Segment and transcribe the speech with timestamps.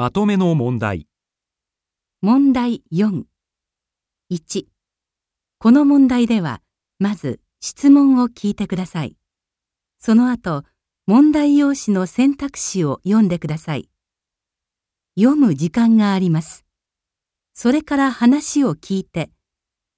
[0.00, 1.06] まとめの問題。
[2.22, 3.24] 問題4。
[4.32, 4.64] 1。
[5.58, 6.62] この問題では、
[6.98, 9.18] まず質問を聞いてください。
[9.98, 10.64] その後、
[11.06, 13.90] 問題用紙の選択肢を読んでください。
[15.18, 16.64] 読む時間があります。
[17.52, 19.30] それから話を聞いて、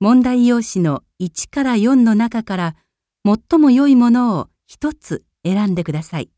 [0.00, 2.76] 問題用紙の1から4の中から
[3.24, 6.32] 最も良いものを一つ選んでください。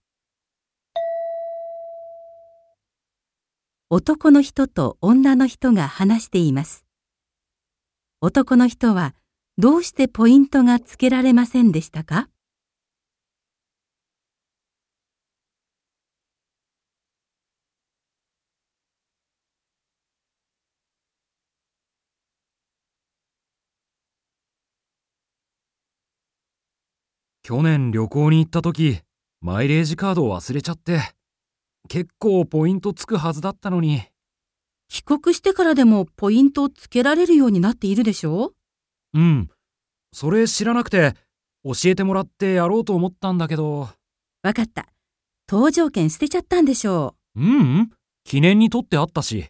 [3.97, 6.85] 男の人と女の人が話しています。
[8.21, 9.15] 男の人は
[9.57, 12.29] どうしてポイントがつけられませんでしたか？
[27.45, 29.03] 去年旅行に行った時、
[29.41, 30.99] マイレージカードを忘れちゃって、
[31.89, 34.03] 結構ポイントつくはずだったのに。
[34.89, 38.53] 帰国してからでもポイントをつけられるようになっているでしょ？
[39.13, 39.51] うん。
[40.13, 41.15] それ知らなくて、
[41.65, 43.89] 教えてもらってやろうと思ったんだけど。
[44.43, 44.87] わかった。
[45.49, 47.91] 搭乗券捨てちゃったんでしょううん。
[48.25, 49.47] 記念に取ってあったし。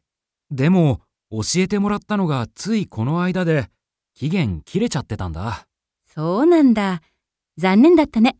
[0.51, 3.69] でも、教えてもらったのがついこの間で、
[4.15, 5.67] 期限切れちゃってたんだ。
[6.15, 7.03] そうなんだ。
[7.59, 8.37] 残念だったね。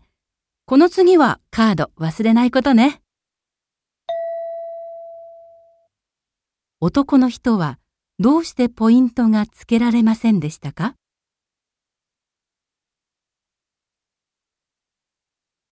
[0.67, 3.03] この次はカード忘れないことね。
[6.87, 7.79] 男の人は
[8.19, 10.97] どうしてポイントがつけられませんでしたか？